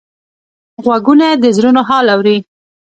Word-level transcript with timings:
غوږونه 0.83 1.27
د 1.43 1.45
زړونو 1.57 1.81
حال 1.89 2.05
اوري 2.15 2.37